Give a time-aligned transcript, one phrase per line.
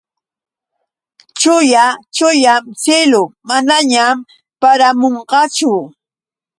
[1.39, 3.21] Chuya chuyam siylu.
[3.47, 4.17] Manañam
[4.59, 5.71] paramunqachu.